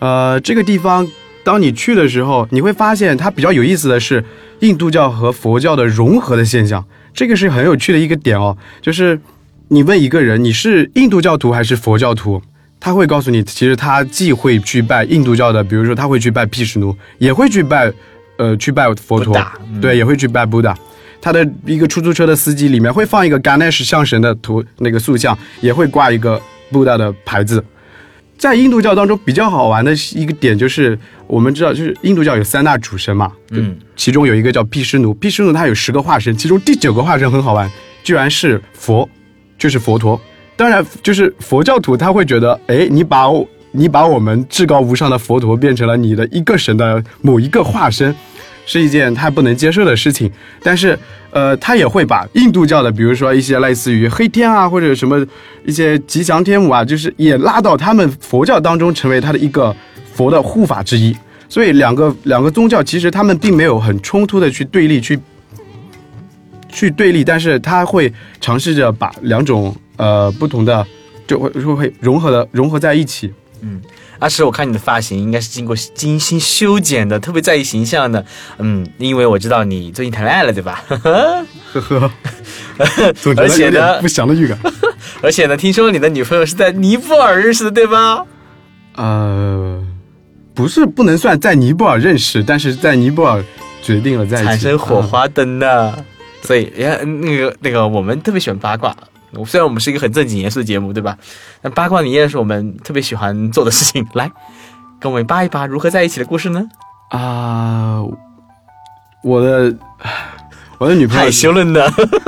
[0.01, 1.07] 呃，这个地方
[1.45, 4.25] 当你去的时候，你会发现它比较有意思的是
[4.59, 6.85] 印度教和佛教的融合的现象，
[7.15, 8.59] 这个是很有趣的一个点哦。
[8.83, 9.21] 就是
[9.69, 12.43] 你问一个人你是印度教徒还是佛教徒，
[12.81, 17.93] 他会告诉你，其实他既会去拜印度教的，比如说他会去拜毗湿奴，也会去拜，
[18.39, 19.39] 呃，去拜佛陀
[19.83, 20.75] 对，也会去拜 Buddha。
[21.21, 26.41] 他的一个出租车的司机里面会放一个 Ganesh 象神的图那个塑像，也会挂一个
[26.73, 27.63] Buddha 的牌子。
[28.39, 37.71] 在印度教当中比较好玩的一个点就是，我们知道就是印度教有三大主神嘛，嗯，其中有一个叫毗湿奴，毗湿奴他有十个化身，其中第九个化身很好玩，
[38.03, 39.07] 居然是佛，
[39.59, 40.19] 就是佛陀。
[40.61, 48.15] 当然，就是佛教徒他会觉得，哎，你把我你把我们至高无上的佛陀变成了你的一个神的某一个化身，
[48.67, 50.31] 是一件他不能接受的事情。
[50.63, 50.99] 但是，
[51.31, 55.27] 呃，他也会把印度教的，比如说一些类似于黑天啊，或者什么
[55.65, 59.75] 一些吉祥天母啊，就是也拉到他们佛教当中，成为他的一个
[60.13, 61.17] 佛的护法之一。
[61.49, 65.19] 所以，两个两个宗教其实他们并没有很冲突的去对立去
[66.69, 70.87] 去对立，但是他会尝试着把两种呃不同的
[71.27, 73.33] 就会就会融合的融合在一起。
[73.61, 73.81] 嗯
[74.21, 78.23] 阿石，我看你的发型应该是经过精心修剪的，特别在意形象的。
[78.59, 80.85] 嗯，因为我知道你最近谈恋爱了，对吧？
[80.89, 82.11] 呵呵，
[83.17, 84.59] 总觉得有而且呢点不祥的预感。
[85.23, 88.27] 而且呢，听说你的女朋友是在尼泊尔认识的，对吧？
[88.97, 89.83] 呃，
[90.53, 93.43] 不是不能算在尼泊尔认识，但是在尼泊尔
[93.83, 95.95] 决定了在一起产生火嗯花的呢。
[96.43, 98.95] 所以，呀，那个那个，我们特别喜欢八卦。
[99.47, 101.17] 虽然我们是一个很正经严肃的节目，对吧？
[101.63, 104.07] 但八卦你依然是我们特别喜欢做的事情。
[104.15, 104.31] 来，
[104.99, 106.63] 跟我们扒一扒如何在一起的故事呢？
[107.11, 108.03] 啊，
[109.23, 109.75] 我的
[110.79, 111.81] 我的女朋友害羞了呢。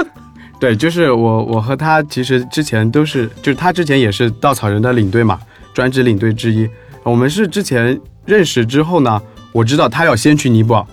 [0.60, 5.40] 对，就是我，我和她其实之前都是，就是她之前也是稻草人的领队嘛，
[5.74, 6.68] 专职领队之一。
[7.02, 10.86] 我们是之前认识之后呢，我知道她要先去尼泊尔，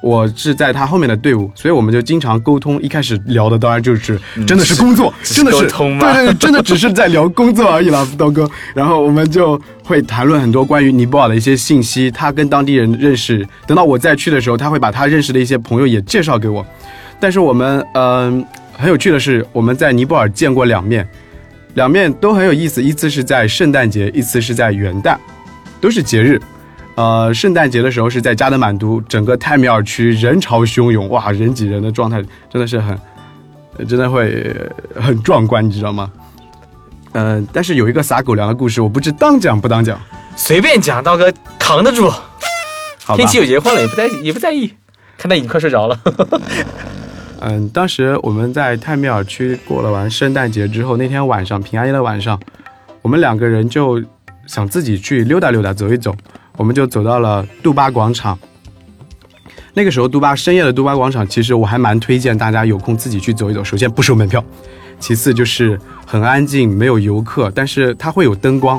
[0.00, 2.80] 我是在他后面的队伍，所以我们就经常沟通。
[2.80, 8.48] 一开始聊的当然就是真的是工作，真的是沟通吗对真的只是在聊工作而已了，刀哥。
[8.74, 13.44] 然后我们就会谈论很多关于尼泊尔的一些信息，他跟当地人认识。
[13.66, 16.64] 等到我再去的时候，他会把他认识的一些朋友也介绍给我。
[17.18, 21.04] 但是我们嗯、很有趣的是，我们在尼泊尔见过两面，
[21.74, 22.80] 两面都很有意思。
[22.80, 25.16] 一次是在圣诞节，一次是在元旦，
[25.80, 26.40] 都是节日。
[26.98, 32.98] 呃，圣诞节的时候是在加德满都，整个泰米尔区人潮汹涌，哇，人挤人的状态真的是很，
[33.76, 34.52] 呃真的会
[34.96, 36.10] 呃很壮观，你知道吗？
[37.12, 39.96] 嗯、但是有一个撒狗粮的故事，我不知当讲不当讲，
[40.34, 42.10] 随便讲，刀哥扛得住。
[43.14, 43.28] 天？
[43.28, 44.72] 气有结婚了，也不在也不在意。
[45.16, 45.96] 看他已经快睡着了。
[47.38, 52.40] 嗯，当时我们在泰米尔区过了完圣诞节之后，那天晚上平安夜的晚上，
[53.02, 54.02] 我们两个人就
[54.48, 56.12] 想自己去溜达溜达，走一走，
[56.58, 58.38] 我们就走到了杜巴广场。
[59.74, 63.62] 那个时候，杜巴深夜的杜巴广场，其实我还蛮推荐大家有空自己去走一走。
[63.62, 64.44] 首先不收门票，
[64.98, 68.78] 其次就是很安静，没有游客，但是它会有灯光，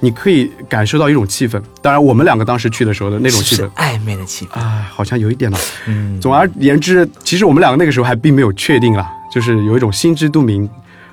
[0.00, 1.60] 你可以感受到一种气氛。
[1.82, 4.58] 当然，我们两个当时去的时候的那种气氛，是暧昧的气氛。
[4.58, 5.58] 啊，好像有一点吧。
[5.86, 10.66] 嗯，总而言之，其实我们两个那个时候还并没有确定啦，就是有一种心知肚明。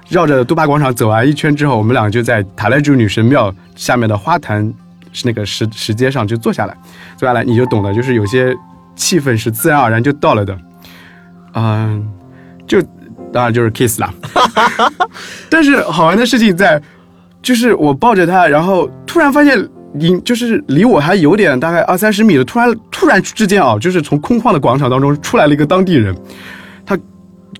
[0.07, 4.73] 绕着杜巴广场走完一圈之后，我们两个就在塔莱珠女神庙下面的花坛是
[5.23, 6.77] 那个石石阶上就坐下来，
[7.17, 8.55] 坐下来你就懂了，就是有些
[8.95, 10.57] 气氛是自然而然就到了的，
[11.53, 12.07] 嗯，
[12.67, 12.81] 就
[13.31, 14.13] 当然就是 kiss 啦。
[15.49, 16.81] 但是好玩的事情在，
[17.41, 26.15] 就是我抱着他，然后突然发现你就是离我还有点大概二三十米的，突然突然之间啊，就是从空旷的广场当中出来了一个当地人，
[26.85, 26.97] 他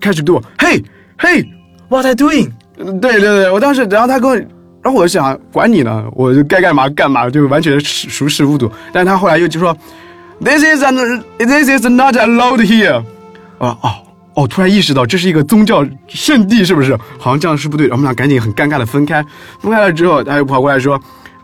[0.00, 0.82] 开始对我嘿
[1.18, 1.44] 嘿
[1.88, 2.50] ，What are you doing？
[2.78, 4.59] 嗯对对对，我当时然后他跟我。
[4.82, 8.70] 然后我就想管你呢，我就该干嘛干嘛，就完全熟熟视无睹。
[8.92, 9.76] 但是他后来又就说
[10.40, 13.02] ，This is an This is not allowed here。
[13.58, 13.90] 啊哦
[14.34, 16.96] 哦，突然意识到这是一个宗教圣地，是不是？
[17.18, 17.90] 好像这样是不对。
[17.90, 19.22] 我们俩赶紧很尴尬的分开。
[19.60, 20.94] 分开了之后，他又跑过来说，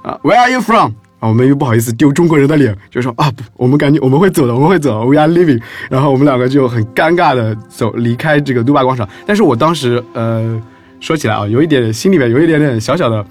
[0.02, 0.92] 啊，Where are you from？
[1.18, 5.60] 啊，我们又不好意思丢中国人的脸，就说啊，我们赶紧我们会走的，我们会走，We are leaving。
[5.90, 9.06] 然后我们两个就很尴尬的走离开这个杜巴广场。
[9.26, 10.62] 但是我当时呃，
[11.00, 13.24] 说起来啊，有一点心里面有一点点小小的，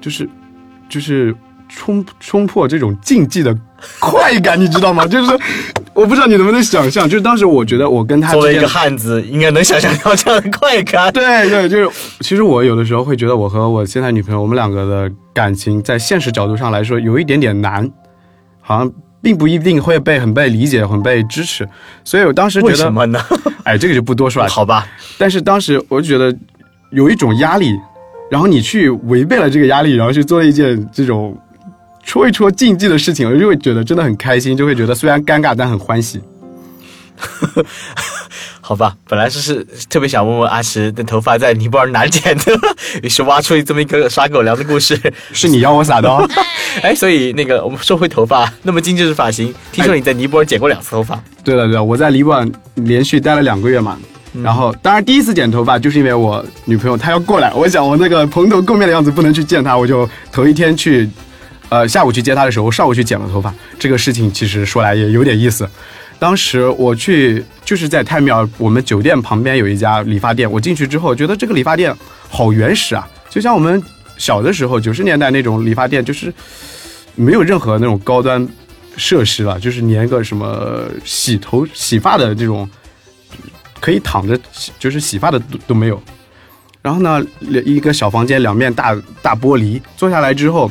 [0.00, 0.28] 就是
[0.88, 1.34] 就是
[1.68, 3.56] 冲冲破这种禁忌的
[3.98, 5.06] 快感，你知道吗？
[5.08, 5.38] 就是
[5.94, 11.12] 我不知道你能不能想象，就是当时我觉得我跟他作为一个汉子，应该能想象到这样的快感。
[11.12, 17.88] 对对，就是其实我有的时候会觉得我和我现在女朋友，我们两个的感情在现实角度上来说有一点点难，
[18.60, 18.90] 好像
[19.22, 21.68] 并不一定会被很被理解、很被支持，
[22.02, 23.20] 所以我当时觉得，为什么呢？
[23.64, 24.48] 哎，这个就不多说了。
[24.48, 24.86] 好吧，
[25.18, 26.34] 但是当时我就觉得
[26.90, 27.74] 有一种压力，
[28.30, 31.36] 然后你去违背了这个压力，然后去做了一件这种
[32.02, 36.20] 戳一戳禁忌的事情，我就会觉得真的很开心，就会觉得虽然尴尬但很欢喜。
[38.62, 42.58] 好吧，本来就是特别想问问阿石的头发在尼泊尔哪剪的，
[43.02, 44.98] 于 是挖出这么一个撒狗粮的故事。
[45.32, 46.26] 是你要我撒的哦。
[46.82, 53.98] 哎，所以那个我们说回头发，那么精致的发型，听说你在尼泊尔剪过两次头发，对了对了，我在尼泊尔连续待了两个月嘛，
[54.42, 61.08] 然后当然第一次剪头发就是因为我女朋友她要过来，我想我那个蓬头垢面的样子不能去见她，我就头一天去，
[61.68, 63.52] 呃下午去接她的时候，上午去剪了头发。
[63.78, 65.68] 这个事情其实说来也有点意思。
[66.18, 71.92] 当时我去就是在泰米尔，我们酒店旁边有一家理发店，我进去之后觉得这个理发店
[72.28, 73.82] 好原始啊，就像我们
[74.18, 76.32] 小的时候九十年代那种理发店，就是
[77.14, 78.46] 没有任何那种高端
[78.96, 82.68] 设施了，就是连个什么洗头洗发的这种
[83.80, 86.00] 可以躺着洗就是洗发的都都没有。
[86.82, 87.22] 然后呢，
[87.64, 90.70] 一个小房间，两面大大玻璃，坐下来之后，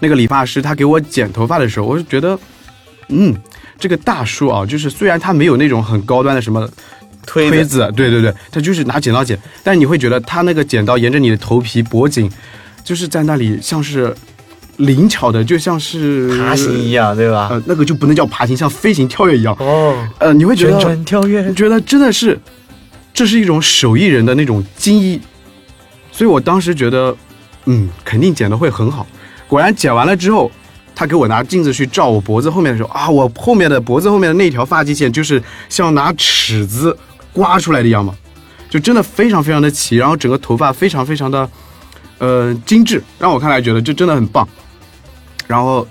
[0.00, 2.38] 那个理发师他给我剪头发的时候，我就觉得，
[3.08, 3.34] 嗯，
[3.78, 6.68] 这个大叔啊，就是虽然他没有那种很高端的什么
[7.26, 12.30] 推子推子，对对对，他就是拿剪刀剪，但是你会觉得他那个剪刀沿着你的头皮、脖颈，
[12.84, 14.14] 就是在那里像是
[14.78, 17.48] 灵巧的，就像是爬行一样，对吧？
[17.50, 19.54] 呃，那个就不能叫爬行，像飞行跳跃一样。
[19.60, 22.38] 哦，呃，你会觉旋得转跳跃，觉得真的是，
[23.12, 25.20] 这是一种手艺人的那种精艺，
[26.12, 27.16] 所以我当时觉得，
[27.66, 29.06] 嗯，肯定剪的会很好。
[29.48, 30.50] 果然剪完了之后，
[30.94, 36.96] 他给我拿镜子去照我脖子后面的时候啊，我后面的脖子后面的那条发际线就是像拿尺子
[37.32, 38.14] 刮出来的一样嘛，
[38.70, 41.50] 就真的非常非常的齐，然后整个头发非常非常的
[42.18, 44.48] 呃精致，让我看来觉得这真的很棒。
[45.48, 45.84] 然后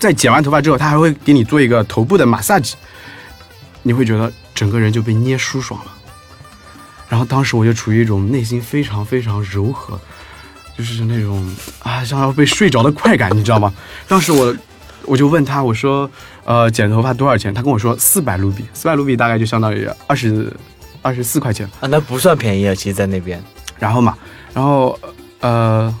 [0.00, 2.74] 在剪完头发之后，他还会给你做一个头部的马萨吉，
[3.84, 5.92] 你会觉得整个人就被捏舒爽了。
[7.08, 10.00] 然后当时我就处于一种内心非常非常柔和，
[10.76, 13.72] 就是那种啊像要被睡着的快感，你知道吗？
[14.08, 14.56] 当时我
[15.04, 16.10] 我就问他，我说
[16.44, 17.52] 呃剪头发多少钱？
[17.52, 20.50] 他跟我说四百卢比，四百卢比大概就相当于二十
[21.02, 21.68] 二十四块钱。
[21.80, 23.42] 啊，那不算便宜啊，其实，在那边。
[23.78, 24.16] 然后嘛，
[24.54, 24.98] 然后
[25.40, 25.94] 呃，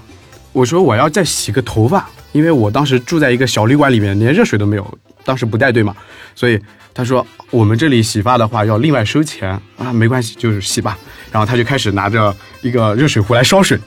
[0.52, 5.94] 我说我要再洗个头发，因为我当时住在一个小旅馆里面，连热水都没有，当时不带队嘛，
[6.34, 6.58] 所以
[6.92, 10.98] 他说我们这里洗发的话要另外收钱啊，没关系，就是洗吧。
[11.30, 13.78] 然后他就开始拿着一个热水壶来烧水。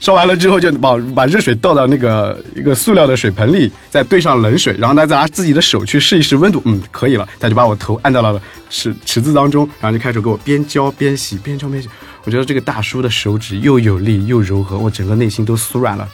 [0.00, 11.88] 烧完了之后，就把把热水倒到那个一个塑料的水盆里，再兑上冷水，然后他再拿自己的手去试一试温度，嗯，可以了，他就把我头按到了池池子当中，然后就开始给我边浇边洗，边浇边洗。
[12.24, 16.08] 我觉得这个大叔的手指又有力又柔和，我整个内心都酥软了。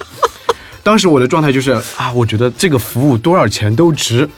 [0.87, 4.29] 当时我的状态就是啊，我觉得这个服务多少钱都值。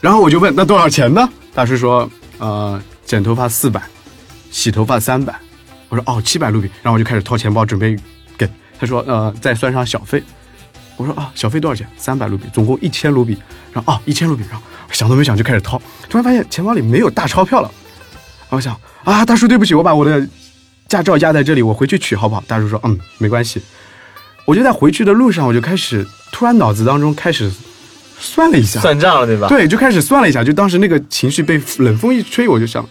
[0.00, 1.28] 然后我就问那多少钱呢？
[1.54, 3.80] 大叔说，呃，剪头发四百，
[4.50, 5.32] 洗头发三百。
[5.88, 6.68] 我说哦，七百卢比。
[6.82, 7.96] 然后我就开始掏钱包准备
[8.36, 10.20] 给他说，呃，再算上小费。
[10.96, 11.88] 我说啊，小费多少钱？
[11.96, 13.38] 三百卢比，总共一千卢比。
[13.72, 14.42] 然后哦，一千卢比。
[14.50, 17.70] 然后想都没想就开始掏，突然发现钱包里没有大钞票了。
[18.48, 20.28] 我想啊，大叔对不起，我把我的
[20.88, 22.42] 驾照压在这里，我回去取好不好？
[22.48, 23.62] 大叔说嗯，没关系。
[24.44, 27.50] 我就在回去的路上，我就开始突然脑子当中开始
[28.18, 29.48] 算了一下，算账了，对吧？
[29.48, 32.86] 对，就开始算了一下，就当时那个情绪被冷风一吹，我就想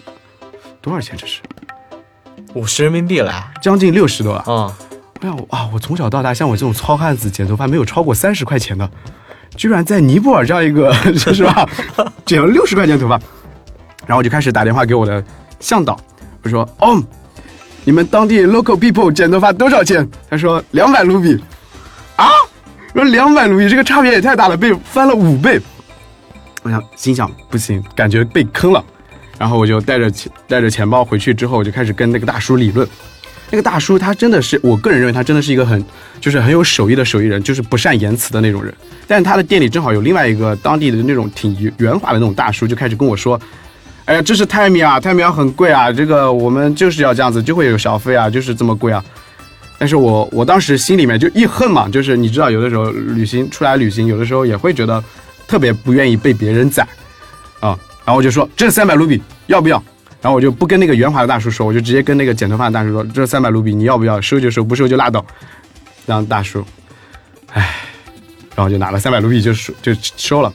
[0.81, 1.41] 多少钱这是？
[2.53, 3.51] 五十人民币了。
[3.61, 4.43] 将近六十多啊！
[4.47, 4.73] 嗯，
[5.21, 8.89] 哎呀，我从小到大像我这种糙汉子剪头发没有超过三十块钱的，
[9.55, 11.67] 居然在尼泊尔这样一个 是吧，
[12.25, 13.15] 剪了六十块钱头发，
[14.05, 15.23] 然后我就开始打电话给我的
[15.59, 15.97] 向导，
[16.43, 17.01] 我说哦，
[17.83, 20.07] 你们当地 local people 剪头发多少钱？
[20.29, 21.35] 他说两百卢比，
[22.15, 22.27] 啊，
[22.93, 25.59] 我说两百卢比，这个差别也太大了，被翻了五倍。
[26.61, 28.83] 我想心想不行，感觉被坑了，
[29.39, 32.87] 然后我就带着钱带着钱包回去之后，我就开始跟那个大叔理论。
[33.49, 35.83] 那个大叔他真的是，我个人认为他真的是一个很
[36.21, 38.71] 就是很有手艺的手艺人，就是不善言辞的那种人。
[39.07, 43.41] 但他的店里正好有另外一个当地的那种挺圆滑的那种大叔，就开始跟我说。
[44.05, 49.03] 哎呀，这是泰米啊，泰米尔很贵啊，这个我们就是要这样子，就会有小费啊，就是这么贵啊。
[49.77, 55.03] 但是我我当时心里面就一恨嘛，就是你知道，有的时候旅行出来旅行，有的时候也会觉得
[55.47, 56.83] 特别不愿意被别人宰
[57.59, 57.77] 啊。
[58.05, 59.81] 然后我就说这三百卢比要不要？
[60.21, 64.21] 然后我就不跟那个圆滑的大叔说，我就直接跟那个剪头发的大叔说，这三百卢比你要不要？
[64.21, 65.25] 收就收，不收就拉倒。
[66.05, 66.65] 让大叔，
[67.53, 67.75] 唉，
[68.55, 70.53] 然后就拿了三百卢比就收就收了。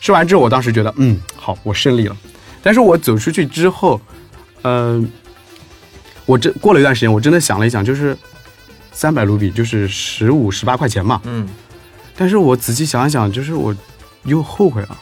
[0.00, 2.16] 收完之后，我当时觉得嗯好，我胜利了。
[2.62, 4.00] 但是我走出去之后，
[4.62, 5.10] 嗯、
[6.26, 8.16] 我这过了一段时间，我真的想了一想，就是
[8.92, 11.20] 三百卢比，就是十五十八块钱嘛。
[11.24, 11.48] 嗯，
[12.16, 13.74] 但是我仔细想一想，就是我
[14.24, 14.98] 又后悔了。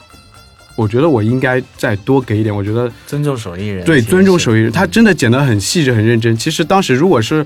[0.77, 2.55] 我觉得我应该再多给一点。
[2.55, 6.37] 我觉得尊重手艺人，对，尊重手艺人，他真的剪得很细致、很认真。
[6.37, 7.45] 其实当时如果是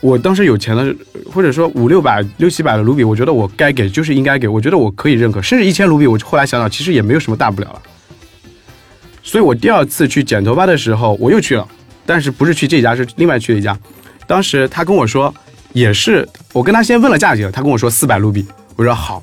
[0.00, 0.92] 我当时有钱的，
[1.32, 5.40] 或者说五六百、六七百的卢比，我觉得我该给就是应该给，我觉得我可以认可。
[5.40, 7.82] 甚至一千卢比，我后来想想，其实也没有什么大不了了。
[9.22, 11.66] 所以我第二次去剪头发的时候，我又去了，
[12.06, 13.78] 但是不是去这家，是另外去了一家。
[14.26, 15.34] 当时他跟我说，
[15.72, 19.22] 也是我跟他先问了价钱，他跟我说四百卢比，我说好。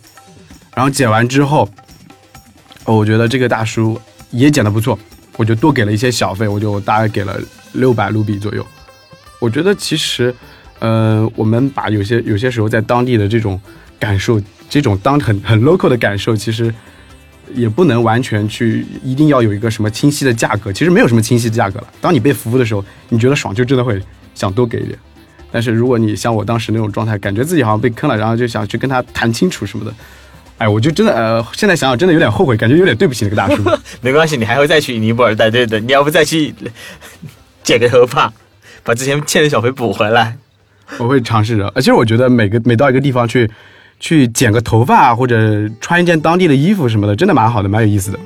[0.76, 1.68] 然后剪完之后，
[2.86, 4.98] 哦我觉得这个大叔也剪得不错，
[5.36, 7.40] 我就多给了一些小费，我就大概给了
[7.74, 8.66] 六百卢比左右。
[9.40, 10.34] 我觉得其实，
[10.80, 13.60] 呃，我们把有些有些时候在当地的这种
[14.00, 16.74] 感受，这种当很很 local 的感受，其实
[17.54, 21.88] 也不能完全去一定要有一个什么清晰的价格，其实没有什么清晰的价格了。
[22.02, 24.02] 当你被服务的时候，你觉得爽，就真的会
[24.36, 24.98] 想多给一点。
[25.52, 29.94] 但是如果你像我当时那种状态，感觉自己好像被坑了，然后就想去跟他谈清楚什么的，
[30.58, 33.64] 哎，我就真的呃，现在想想真的有点后悔，感觉有点对不起那个大叔。
[34.02, 35.80] 没关系，你还会再去尼泊尔带队的。
[35.80, 36.54] 你要不再去
[37.64, 38.32] 剪个头发，
[38.84, 40.38] 把之前欠的小费补回来？
[40.98, 41.72] 我会尝试着。
[41.76, 43.50] 而且我觉得每个每到一个地方去，
[44.00, 48.20] 去剪个头发或者穿一件当地的衣服什么的，真的蛮好的，蛮有意思的。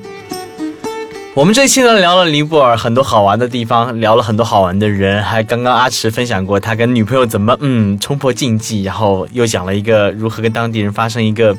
[1.34, 11.56] 我们这一期呢聊了尼泊尔很多好玩的地方，聊了很多好玩的人，还刚刚阿池分享过他跟女朋友怎么嗯冲破禁忌，然后又讲了一个如何跟当地人发生一个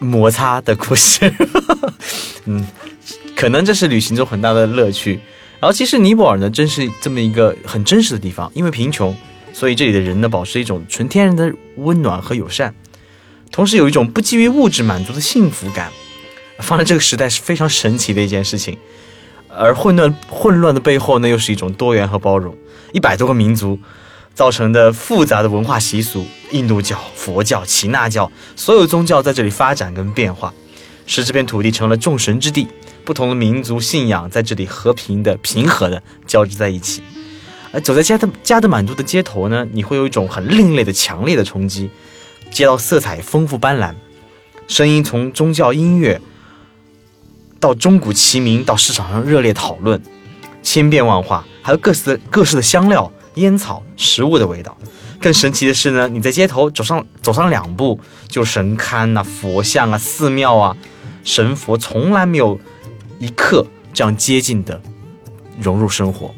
[0.00, 1.32] 摩擦的故事。
[2.46, 2.66] 嗯，
[3.36, 5.20] 可能这是旅行中很大的乐趣。
[5.60, 9.14] 然后其实尼泊尔呢，真是这么一个很真实的地方，因为贫穷，
[9.52, 12.74] 所以这里的人呢保持一种纯天然的温暖和友善，
[13.50, 15.90] 同时有一种不基于物质满足的幸福感。
[16.58, 18.76] 放在这个时代是非常神奇的一件事情。
[19.48, 22.54] 而混乱混乱的背后呢，又是一种多元和包容。
[22.92, 23.78] 一百多个民族
[24.34, 30.52] 造成的复杂的文化习俗，印度教、佛教、耆那教，所有宗教在这里发展跟变化，
[31.06, 32.68] 使这片土地成了众神之地。
[33.04, 37.02] 不同的民族信仰在这里和平的、平和的交织在一起。
[37.72, 41.90] 而走在加德加德满都的街头呢，你会有一种很另类的、强烈的冲击。
[42.50, 43.94] 街道色彩丰富斑斓，
[44.66, 46.20] 声音从宗教音乐
[47.60, 50.02] 到钟鼓齐鸣，到市场上热烈讨论，
[50.62, 54.76] 千变万化，还有各式各式的香料、烟草、食物的味道。
[55.20, 60.76] 更神奇的是呢，你在街头走上走上两步，就神龛呐、佛像啊、寺庙啊、
[61.22, 62.58] 神佛，从来没有
[63.20, 64.80] 一刻这样接近的
[65.60, 66.34] 融入生活。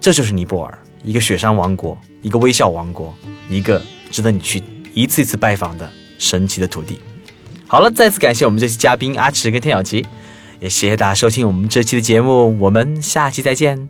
[0.00, 3.14] 这就是尼泊尔，一个雪山王国，一个微笑王国，
[3.50, 3.80] 一个
[4.10, 4.62] 值得你去
[4.94, 5.88] 一次一次拜访的
[6.18, 6.98] 神奇的土地。
[7.66, 10.06] 好了，再次感谢我们这期嘉宾阿池跟天小琪，
[10.58, 13.88] 也谢谢大家收听我们这期的节目，我们下期再见。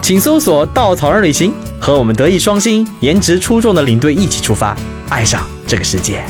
[0.00, 4.76] 请搜索“稻草人旅行”，和我们德艺双馨、颜值出众的领队一起出发，
[5.08, 6.24] 爱上这个世界。